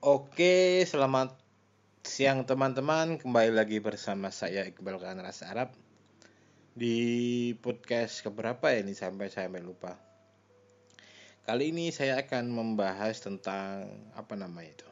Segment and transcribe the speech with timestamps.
[0.00, 1.36] Oke, selamat
[2.00, 3.20] siang teman-teman.
[3.20, 5.76] Kembali lagi bersama saya Iqbal Kanras Arab.
[6.72, 8.96] Di podcast keberapa ya ini?
[8.96, 10.00] Sampai saya lupa.
[11.44, 14.88] Kali ini saya akan membahas tentang apa namanya itu?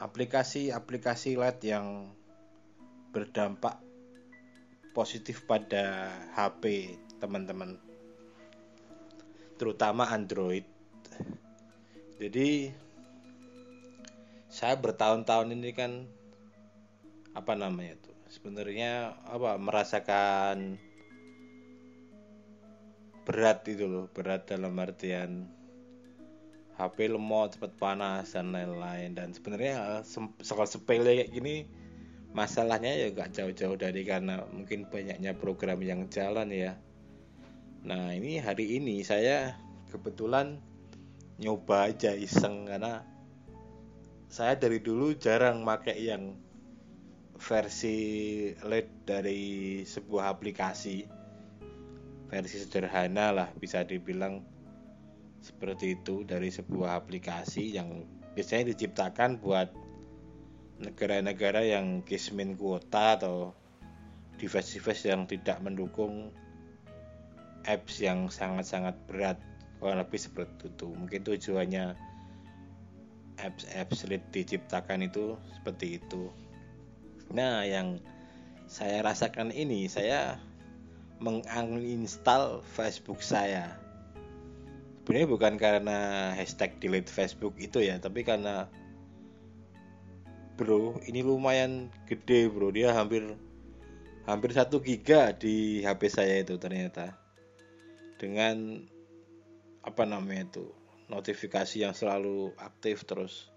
[0.00, 2.16] Aplikasi-aplikasi LED yang
[3.12, 3.76] berdampak
[4.96, 7.76] positif pada HP teman-teman,
[9.60, 10.64] terutama Android
[12.18, 12.70] jadi
[14.46, 16.06] saya bertahun-tahun ini kan
[17.34, 20.78] apa namanya itu sebenarnya apa merasakan
[23.24, 25.48] berat itu loh berat dalam artian
[26.74, 29.14] HP lemot cepat panas dan lain-lain.
[29.14, 30.02] Dan sebenarnya
[30.42, 31.70] soal sepele kayak gini
[32.34, 36.74] masalahnya ya gak jauh-jauh dari karena mungkin banyaknya program yang jalan ya.
[37.86, 39.54] Nah ini hari ini saya
[39.94, 40.58] kebetulan
[41.38, 43.02] nyoba aja iseng karena
[44.30, 46.34] saya dari dulu jarang pakai yang
[47.38, 47.96] versi
[48.62, 49.42] LED dari
[49.82, 51.06] sebuah aplikasi.
[52.30, 54.42] Versi sederhana lah bisa dibilang
[55.44, 59.70] seperti itu dari sebuah aplikasi yang biasanya diciptakan buat
[60.82, 63.54] negara-negara yang kismin kuota atau
[64.40, 66.34] device-device yang tidak mendukung
[67.68, 69.38] apps yang sangat-sangat berat
[69.84, 70.88] kurang lebih seperti itu.
[70.88, 71.92] Mungkin tujuannya
[73.36, 76.32] apps apps lead diciptakan itu seperti itu.
[77.36, 78.00] Nah yang
[78.64, 80.40] saya rasakan ini saya
[81.20, 83.76] menginstal Facebook saya.
[85.04, 88.72] Sebenarnya bukan karena hashtag delete Facebook itu ya tapi karena
[90.56, 92.72] bro ini lumayan gede bro.
[92.72, 93.36] Dia hampir
[94.24, 97.20] hampir satu giga di HP saya itu ternyata.
[98.16, 98.88] Dengan
[99.84, 100.66] apa namanya itu
[101.12, 103.52] notifikasi yang selalu aktif terus.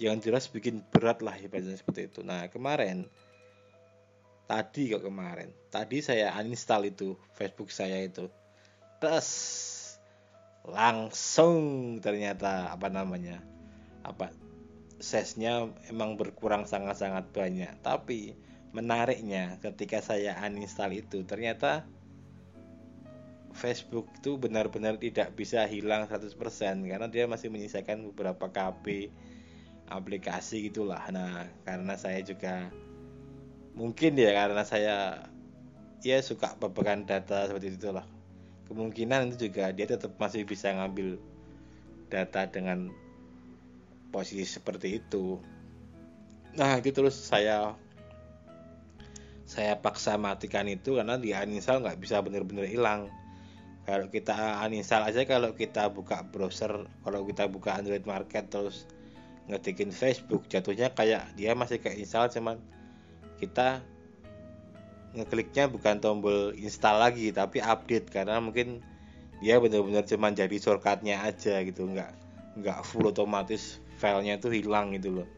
[0.00, 2.20] Yang jelas bikin berat lah ibaratnya seperti itu.
[2.24, 3.06] Nah kemarin
[4.48, 8.26] tadi kok kemarin tadi saya uninstall itu Facebook saya itu.
[8.98, 9.28] Tes
[10.64, 13.42] langsung ternyata apa namanya
[14.06, 14.30] apa
[15.02, 17.72] sesnya emang berkurang sangat-sangat banyak.
[17.84, 18.32] Tapi
[18.72, 21.84] menariknya ketika saya uninstall itu ternyata
[23.52, 26.32] Facebook itu benar-benar tidak bisa hilang 100%
[26.88, 29.12] karena dia masih menyisakan beberapa KB
[29.92, 31.04] aplikasi gitulah.
[31.12, 32.72] Nah, karena saya juga
[33.76, 34.96] mungkin ya karena saya
[36.00, 38.08] ya suka pepekan data seperti itulah.
[38.66, 41.20] Kemungkinan itu juga dia tetap masih bisa ngambil
[42.08, 42.88] data dengan
[44.08, 45.40] posisi seperti itu.
[46.56, 47.76] Nah, itu terus saya
[49.44, 53.12] saya paksa matikan itu karena di uninstall nggak bisa benar-benar hilang
[53.82, 58.86] kalau kita uninstall aja kalau kita buka browser kalau kita buka Android Market terus
[59.50, 62.56] ngetikin Facebook jatuhnya kayak dia masih kayak install cuman
[63.42, 63.82] kita
[65.12, 68.80] ngekliknya bukan tombol install lagi tapi update karena mungkin
[69.42, 72.14] dia benar-benar cuma jadi shortcutnya aja gitu nggak
[72.62, 75.28] nggak full otomatis filenya itu hilang gitu loh.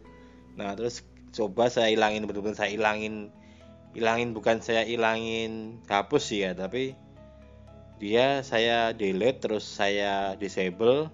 [0.60, 1.00] Nah terus
[1.34, 3.32] coba saya hilangin benar-benar saya hilangin
[3.96, 6.94] hilangin bukan saya hilangin hapus ya tapi
[8.02, 11.08] dia saya delete terus saya disable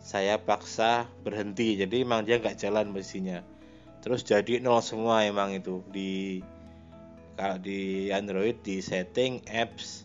[0.00, 1.76] saya paksa berhenti.
[1.76, 3.44] Jadi emang dia nggak jalan mesinnya
[4.00, 6.40] terus jadi nol semua emang itu di
[7.36, 10.04] kalau di Android di setting apps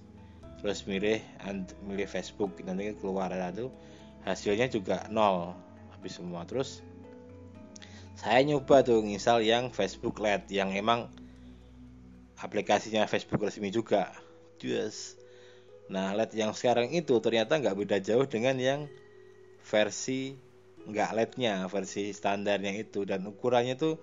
[0.60, 1.20] terus milih
[1.84, 2.60] milih Facebook.
[2.64, 3.72] Nanti keluar itu
[4.24, 5.56] hasilnya juga nol
[5.96, 6.44] habis semua.
[6.48, 6.84] Terus
[8.16, 11.12] saya nyoba tuh ngisal yang Facebook Lite yang emang
[12.40, 14.12] aplikasinya Facebook resmi juga.
[14.60, 15.20] Just
[15.86, 18.90] Nah, LED yang sekarang itu ternyata nggak beda jauh dengan yang
[19.62, 20.34] versi
[20.86, 23.98] nggak LED-nya, versi standarnya itu dan ukurannya tuh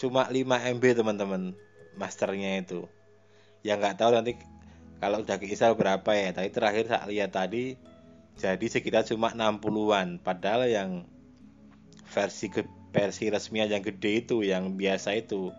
[0.00, 1.52] cuma 5 MB teman-teman
[2.00, 2.88] masternya itu.
[3.60, 4.32] Yang nggak tahu nanti
[5.00, 6.32] kalau udah keisal berapa ya.
[6.32, 7.76] Tapi terakhir saya lihat tadi
[8.40, 10.20] jadi sekitar cuma 60-an.
[10.20, 10.90] Padahal yang
[12.08, 12.64] versi ke
[12.94, 15.50] versi resmi yang gede itu yang biasa itu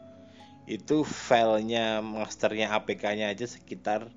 [0.65, 4.09] itu filenya masternya APK-nya aja sekitar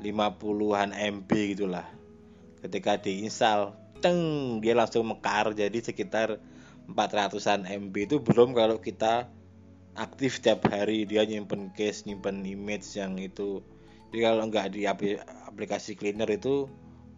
[0.00, 1.86] 50-an MB gitulah.
[2.60, 4.18] Ketika diinstal teng
[4.60, 5.52] dia langsung mekar.
[5.56, 6.40] Jadi sekitar
[6.90, 9.28] 400-an MB itu belum kalau kita
[9.96, 11.08] aktif setiap hari.
[11.08, 13.64] Dia nyimpen case nyimpen image yang itu.
[14.12, 16.70] Jadi kalau nggak di aplikasi cleaner itu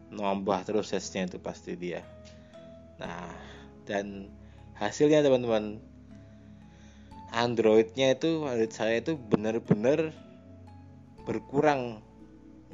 [0.09, 2.01] nambah terus sesnya itu pasti dia.
[2.97, 3.29] Nah
[3.85, 4.33] dan
[4.77, 5.81] hasilnya teman-teman
[7.29, 10.17] Androidnya itu Android saya itu benar-benar
[11.29, 12.01] berkurang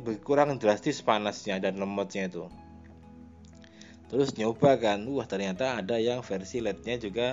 [0.03, 2.51] berkurang drastis panasnya dan lemotnya itu.
[4.11, 7.29] Terus nyoba kan wah ternyata ada yang versi LED-nya juga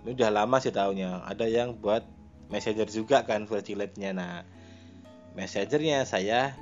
[0.00, 2.08] ini udah lama sih tahunya ada yang buat
[2.48, 4.10] messenger juga kan versi LED-nya.
[4.16, 4.44] Nah
[5.36, 6.56] messengernya saya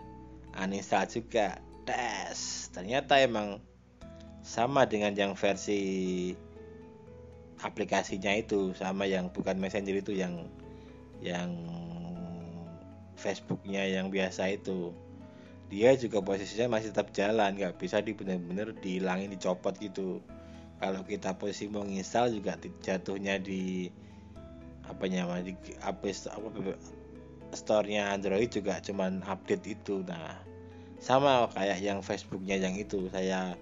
[0.54, 1.62] uninstall juga.
[1.88, 2.68] Tes!
[2.76, 3.64] Ternyata emang
[4.44, 6.36] sama dengan yang versi
[7.64, 10.46] aplikasinya itu sama yang bukan messenger itu yang
[11.24, 11.50] yang
[13.18, 14.94] Facebooknya yang biasa itu
[15.68, 20.24] dia juga posisinya masih tetap jalan nggak bisa di bener-bener dihilangin dicopot gitu.
[20.80, 23.92] Kalau kita posisi mau install juga jatuhnya di
[24.88, 26.48] apa namanya di apa, apa
[27.52, 30.00] store-nya Android juga cuman update itu.
[30.08, 30.40] Nah
[30.98, 33.52] sama kayak yang Facebooknya yang itu saya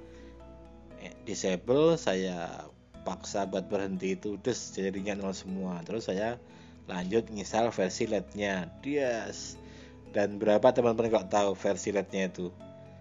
[1.02, 2.70] eh, disable saya
[3.02, 5.82] paksa buat berhenti itu terus jadinya nol semua.
[5.82, 6.38] Terus saya
[6.86, 8.70] lanjut install versi LED-nya.
[8.86, 9.65] Yes
[10.14, 12.50] dan berapa teman-teman kok tahu versi LED-nya itu?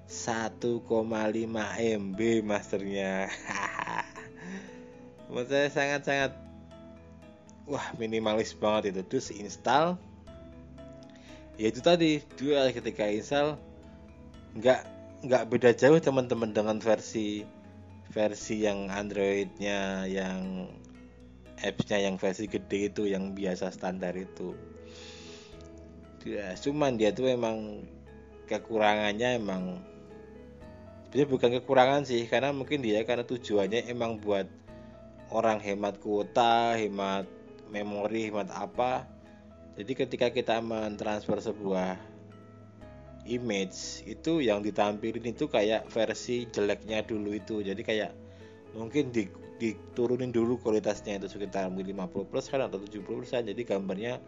[0.05, 0.85] 1,5
[2.01, 3.27] MB masternya.
[5.29, 6.31] Menurut saya sangat-sangat
[7.65, 9.01] wah minimalis banget itu.
[9.05, 9.97] Terus install
[11.55, 13.55] ya itu tadi dua ketika install
[14.59, 14.81] nggak
[15.25, 17.47] nggak beda jauh teman-teman dengan versi
[18.11, 20.69] versi yang Androidnya yang
[21.63, 24.53] appsnya yang versi gede itu yang biasa standar itu
[26.25, 27.85] ya cuman dia tuh emang
[28.49, 29.79] kekurangannya emang
[31.07, 34.49] sebenarnya bukan kekurangan sih karena mungkin dia karena tujuannya emang buat
[35.31, 37.23] orang hemat kuota hemat
[37.69, 39.07] memori hemat apa.
[39.75, 41.99] Jadi ketika kita mentransfer sebuah
[43.27, 47.59] image itu yang ditampilin itu kayak versi jeleknya dulu itu.
[47.59, 48.11] Jadi kayak
[48.77, 49.27] mungkin di,
[49.59, 52.11] diturunin dulu kualitasnya itu sekitar 50%
[52.67, 54.19] atau 70% jadi gambarnya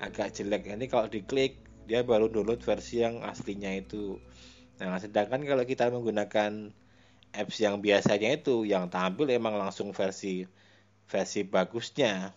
[0.00, 0.72] agak jelek.
[0.72, 4.16] Ini kalau diklik dia baru download versi yang aslinya itu.
[4.80, 6.72] Nah sedangkan kalau kita menggunakan
[7.36, 10.48] apps yang biasanya itu yang tampil emang langsung versi
[11.04, 12.32] versi bagusnya.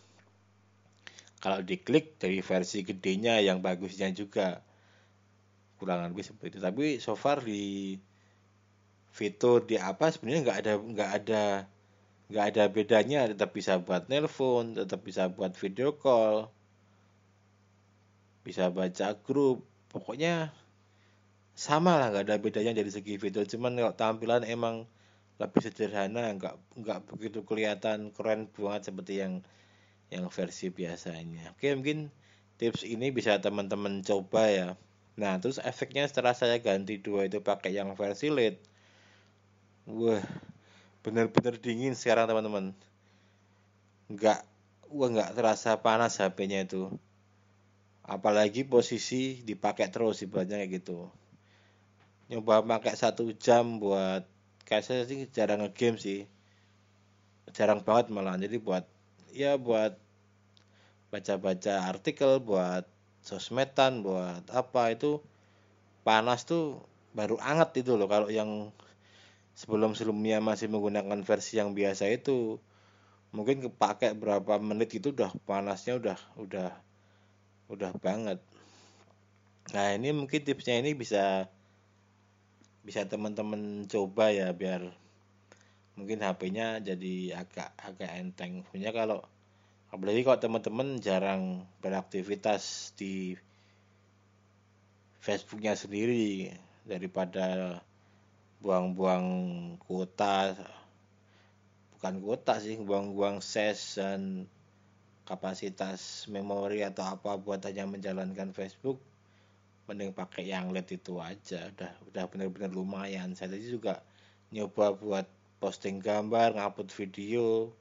[1.40, 4.60] Kalau diklik dari versi gedenya yang bagusnya juga.
[5.80, 6.60] Kurang lebih seperti itu.
[6.64, 7.96] Tapi so far di
[9.14, 11.44] fitur di apa sebenarnya nggak ada nggak ada
[12.32, 13.20] nggak ada bedanya.
[13.32, 16.52] Tetap bisa buat nelpon tetap bisa buat video call
[18.44, 19.66] bisa baca grup.
[19.90, 20.52] Pokoknya
[21.54, 24.90] sama lah nggak ada bedanya dari segi video cuman kalau tampilan emang
[25.38, 29.34] lebih sederhana nggak nggak begitu kelihatan keren banget seperti yang
[30.10, 31.54] yang versi biasanya.
[31.58, 32.10] Oke mungkin
[32.58, 34.70] tips ini bisa teman-teman coba ya.
[35.18, 38.58] Nah terus efeknya setelah saya ganti dua itu pakai yang versi LED.
[39.90, 40.22] Wah
[41.06, 42.74] bener-bener dingin sekarang teman-teman.
[44.10, 44.42] Nggak
[44.90, 46.94] wah nggak terasa panas HP-nya itu
[48.04, 51.08] apalagi posisi dipakai terus ibaratnya kayak gitu.
[52.28, 54.28] Nyoba pakai satu jam buat
[54.68, 56.28] kayak saya sih jarang ngegame sih.
[57.56, 58.36] Jarang banget malah.
[58.36, 58.84] Jadi buat
[59.32, 59.96] ya buat
[61.14, 62.90] baca-baca artikel buat
[63.24, 65.22] sosmedan buat apa itu
[66.04, 66.84] panas tuh
[67.16, 68.10] baru anget itu loh.
[68.12, 68.74] Kalau yang
[69.54, 72.58] sebelum-sebelumnya masih menggunakan versi yang biasa itu
[73.34, 76.70] mungkin kepake berapa menit itu udah panasnya udah udah
[77.72, 78.40] udah banget.
[79.72, 81.48] Nah ini mungkin tipsnya ini bisa
[82.84, 84.92] bisa teman-teman coba ya biar
[85.96, 88.68] mungkin HP-nya jadi agak agak enteng.
[88.68, 89.24] Punya kalau
[89.94, 93.40] apalagi kalau teman-teman jarang beraktivitas di
[95.24, 96.52] Facebooknya sendiri
[96.84, 97.80] daripada
[98.60, 99.28] buang-buang
[99.88, 100.52] kuota.
[101.96, 104.52] Bukan kuota sih buang-buang ses dan
[105.24, 109.00] kapasitas memori atau apa buat hanya menjalankan Facebook
[109.84, 111.68] mending pakai yang LED itu aja.
[111.76, 113.36] Udah udah benar-benar lumayan.
[113.36, 114.00] Saya tadi juga
[114.56, 115.28] nyoba buat
[115.60, 117.72] posting gambar ngupload video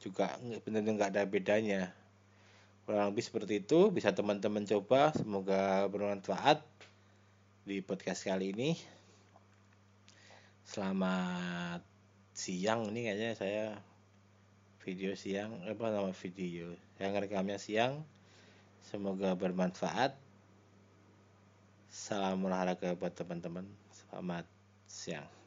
[0.00, 1.82] juga benar-benar nggak ada bedanya.
[2.88, 3.92] Kurang lebih seperti itu.
[3.92, 5.12] Bisa teman-teman coba.
[5.14, 6.64] Semoga bermanfaat
[7.62, 8.74] di podcast kali ini.
[10.66, 11.84] Selamat
[12.32, 13.91] siang ini kayaknya saya
[14.82, 16.74] video siang apa nama video?
[16.98, 18.02] Yang rekamnya siang.
[18.82, 20.18] Semoga bermanfaat.
[21.86, 23.66] Salam olahraga buat teman-teman.
[23.94, 24.44] Selamat
[24.90, 25.41] siang